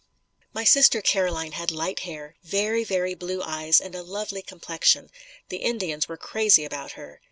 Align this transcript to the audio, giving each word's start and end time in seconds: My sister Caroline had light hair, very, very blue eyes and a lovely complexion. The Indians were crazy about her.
My 0.51 0.63
sister 0.63 0.99
Caroline 0.99 1.51
had 1.51 1.69
light 1.69 1.99
hair, 1.99 2.33
very, 2.43 2.83
very 2.83 3.13
blue 3.13 3.43
eyes 3.43 3.79
and 3.79 3.93
a 3.93 4.01
lovely 4.01 4.41
complexion. 4.41 5.11
The 5.49 5.57
Indians 5.57 6.07
were 6.09 6.17
crazy 6.17 6.65
about 6.65 6.93
her. 6.93 7.19